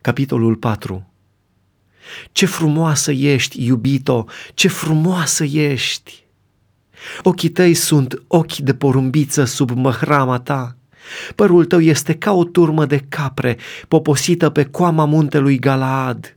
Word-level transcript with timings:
Capitolul 0.00 0.56
4 0.56 1.12
Ce 2.32 2.46
frumoasă 2.46 3.12
ești, 3.12 3.64
iubito, 3.64 4.26
ce 4.54 4.68
frumoasă 4.68 5.44
ești! 5.44 6.24
Ochii 7.22 7.48
tăi 7.48 7.74
sunt 7.74 8.22
ochi 8.26 8.56
de 8.56 8.74
porumbiță 8.74 9.44
sub 9.44 9.70
măhrama 9.70 10.38
ta. 10.38 10.76
Părul 11.34 11.64
tău 11.64 11.80
este 11.80 12.14
ca 12.14 12.32
o 12.32 12.44
turmă 12.44 12.86
de 12.86 13.04
capre 13.08 13.56
poposită 13.88 14.50
pe 14.50 14.64
coama 14.64 15.04
muntelui 15.04 15.58
Galaad. 15.58 16.36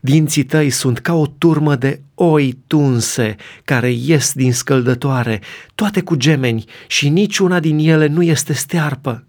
Dinții 0.00 0.44
tăi 0.44 0.70
sunt 0.70 0.98
ca 0.98 1.14
o 1.14 1.26
turmă 1.26 1.76
de 1.76 2.00
oi 2.14 2.58
tunse 2.66 3.36
care 3.64 3.90
ies 3.90 4.32
din 4.32 4.52
scăldătoare, 4.52 5.40
toate 5.74 6.00
cu 6.00 6.14
gemeni 6.14 6.64
și 6.86 7.08
niciuna 7.08 7.60
din 7.60 7.78
ele 7.78 8.06
nu 8.06 8.22
este 8.22 8.52
stearpă. 8.52 9.26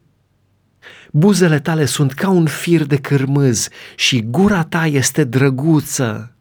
Buzele 1.11 1.59
tale 1.59 1.85
sunt 1.85 2.13
ca 2.13 2.29
un 2.29 2.45
fir 2.45 2.83
de 2.83 2.97
cârmâz 2.97 3.67
și 3.95 4.21
gura 4.21 4.63
ta 4.63 4.85
este 4.85 5.23
drăguță. 5.23 6.35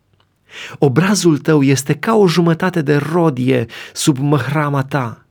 Obrazul 0.78 1.38
tău 1.38 1.62
este 1.62 1.94
ca 1.94 2.14
o 2.14 2.28
jumătate 2.28 2.82
de 2.82 2.96
rodie 2.96 3.66
sub 3.92 4.18
măhrama 4.18 4.82
ta. 4.82 5.26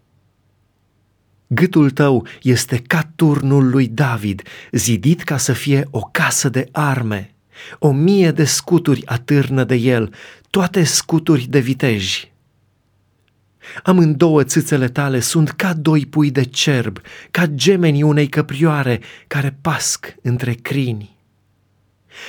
Gâtul 1.47 1.89
tău 1.89 2.27
este 2.41 2.77
ca 2.77 3.11
turnul 3.15 3.69
lui 3.69 3.87
David, 3.87 4.41
zidit 4.71 5.23
ca 5.23 5.37
să 5.37 5.53
fie 5.53 5.87
o 5.91 5.99
casă 5.99 6.49
de 6.49 6.69
arme. 6.71 7.35
O 7.79 7.91
mie 7.91 8.31
de 8.31 8.43
scuturi 8.43 9.05
atârnă 9.05 9.63
de 9.63 9.75
el, 9.75 10.13
toate 10.49 10.83
scuturi 10.83 11.45
de 11.49 11.59
viteji. 11.59 12.32
Amândouă 13.83 14.43
țâțele 14.43 14.87
tale 14.87 15.19
sunt 15.19 15.49
ca 15.49 15.73
doi 15.73 16.05
pui 16.05 16.31
de 16.31 16.43
cerb, 16.43 17.01
ca 17.31 17.45
gemenii 17.47 18.01
unei 18.01 18.27
căprioare 18.27 18.99
care 19.27 19.57
pasc 19.61 20.15
între 20.21 20.53
crini. 20.53 21.17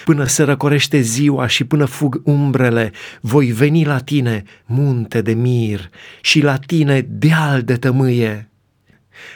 Până 0.05 0.25
se 0.25 0.43
răcorește 0.43 1.01
ziua 1.01 1.47
și 1.47 1.65
până 1.65 1.85
fug 1.85 2.21
umbrele, 2.25 2.93
voi 3.21 3.47
veni 3.47 3.85
la 3.85 3.99
tine, 3.99 4.43
munte 4.67 5.23
de 5.23 5.33
mir, 5.33 5.91
și 6.21 6.41
la 6.41 6.57
tine 6.57 7.01
deal 7.01 7.63
de 7.63 7.77
tămâie. 7.77 8.49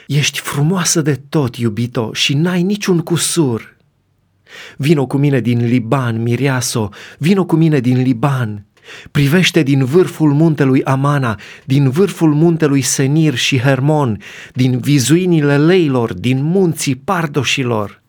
Ești 0.07 0.39
frumoasă 0.39 1.01
de 1.01 1.21
tot, 1.29 1.55
iubito, 1.55 2.13
și 2.13 2.33
n-ai 2.33 2.61
niciun 2.61 2.99
cusur. 2.99 3.77
Vino 4.77 5.07
cu 5.07 5.17
mine 5.17 5.39
din 5.39 5.65
Liban, 5.65 6.21
Miriaso, 6.21 6.89
vino 7.17 7.45
cu 7.45 7.55
mine 7.55 7.79
din 7.79 8.01
Liban, 8.01 8.65
Privește 9.11 9.63
din 9.63 9.85
vârful 9.85 10.33
muntelui 10.33 10.83
Amana, 10.83 11.39
din 11.65 11.89
vârful 11.89 12.33
muntelui 12.33 12.81
Senir 12.81 13.35
și 13.35 13.59
Hermon, 13.59 14.17
din 14.53 14.79
vizuinile 14.79 15.57
leilor, 15.57 16.13
din 16.13 16.43
munții 16.43 16.95
pardoșilor. 16.95 18.01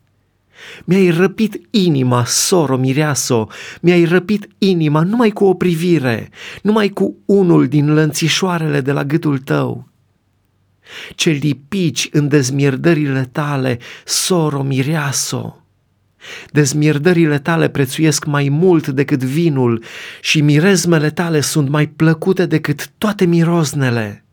Mi-ai 0.85 1.11
răpit 1.11 1.61
inima, 1.71 2.25
soro 2.25 2.77
mireaso, 2.77 3.49
mi-ai 3.81 4.05
răpit 4.05 4.49
inima 4.59 5.03
numai 5.03 5.31
cu 5.31 5.45
o 5.45 5.55
privire, 5.55 6.29
numai 6.63 6.89
cu 6.89 7.17
unul 7.27 7.69
din 7.69 7.95
lănțișoarele 7.95 8.81
de 8.81 8.93
la 8.93 9.05
gâtul 9.05 9.39
tău. 9.39 9.89
Ce 11.15 11.31
lipici 11.31 12.09
în 12.13 12.29
dezmierdările 12.29 13.29
tale, 13.33 13.79
soro 14.05 14.63
mireaso! 14.63 15.60
Dezmierdările 16.51 17.39
tale 17.39 17.69
prețuiesc 17.69 18.25
mai 18.25 18.49
mult 18.49 18.89
decât 18.89 19.23
vinul 19.23 19.85
și 20.21 20.41
mirezmele 20.41 21.11
tale 21.11 21.41
sunt 21.41 21.69
mai 21.69 21.87
plăcute 21.87 22.47
decât 22.47 22.91
toate 22.99 23.25
miroznele. 23.25 24.25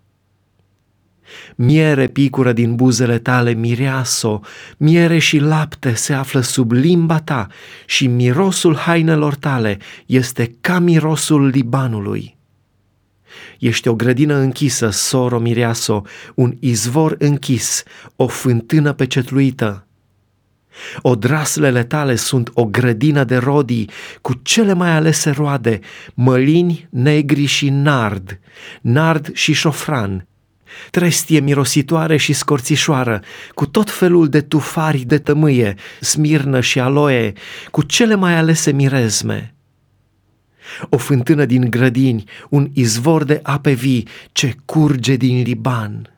Miere 1.55 2.07
picură 2.07 2.53
din 2.53 2.75
buzele 2.75 3.19
tale, 3.19 3.53
mireaso, 3.53 4.41
miere 4.77 5.17
și 5.17 5.37
lapte 5.37 5.93
se 5.93 6.13
află 6.13 6.39
sub 6.39 6.71
limba 6.71 7.19
ta 7.19 7.47
și 7.85 8.07
mirosul 8.07 8.75
hainelor 8.75 9.35
tale 9.35 9.77
este 10.05 10.55
ca 10.61 10.79
mirosul 10.79 11.47
Libanului. 11.47 12.37
Ești 13.59 13.87
o 13.87 13.95
grădină 13.95 14.35
închisă, 14.35 14.89
soro 14.89 15.39
mireaso, 15.39 16.03
un 16.35 16.55
izvor 16.59 17.15
închis, 17.19 17.83
o 18.15 18.27
fântână 18.27 18.93
pecetluită, 18.93 19.86
Odraslele 21.01 21.83
tale 21.83 22.15
sunt 22.15 22.49
o 22.53 22.65
grădină 22.65 23.23
de 23.23 23.37
rodii 23.37 23.89
cu 24.21 24.33
cele 24.33 24.73
mai 24.73 24.89
alese 24.89 25.29
roade, 25.29 25.79
mălini, 26.13 26.87
negri 26.89 27.45
și 27.45 27.69
nard, 27.69 28.39
nard 28.81 29.33
și 29.33 29.53
șofran, 29.53 30.27
trestie 30.91 31.39
mirositoare 31.39 32.17
și 32.17 32.33
scorțișoară, 32.33 33.21
cu 33.53 33.65
tot 33.65 33.89
felul 33.89 34.29
de 34.29 34.41
tufari 34.41 34.99
de 34.99 35.17
tămâie, 35.17 35.75
smirnă 36.01 36.59
și 36.59 36.79
aloe, 36.79 37.33
cu 37.71 37.81
cele 37.81 38.15
mai 38.15 38.35
alese 38.35 38.71
mirezme. 38.71 39.51
O 40.89 40.97
fântână 40.97 41.45
din 41.45 41.69
grădini, 41.69 42.23
un 42.49 42.69
izvor 42.73 43.23
de 43.23 43.39
ape 43.43 43.71
vii 43.71 44.07
ce 44.31 44.55
curge 44.65 45.15
din 45.15 45.41
Liban. 45.41 46.16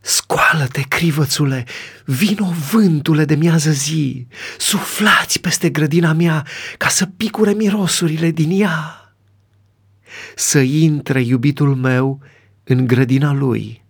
Scoală-te, 0.00 0.82
crivățule, 0.88 1.64
vino 2.04 2.46
vântule 2.70 3.24
de 3.24 3.34
miază 3.34 3.70
zi, 3.70 4.26
suflați 4.58 5.40
peste 5.40 5.70
grădina 5.70 6.12
mea 6.12 6.46
ca 6.78 6.88
să 6.88 7.06
picure 7.06 7.52
mirosurile 7.52 8.30
din 8.30 8.60
ea. 8.60 9.14
Să 10.36 10.58
intre 10.58 11.20
iubitul 11.20 11.74
meu 11.74 12.20
în 12.64 12.86
grădina 12.86 13.32
lui 13.32 13.84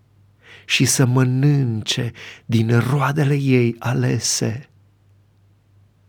și 0.65 0.85
să 0.85 1.07
mănânce 1.07 2.13
din 2.45 2.79
roadele 2.91 3.35
ei 3.35 3.77
alese. 3.79 4.70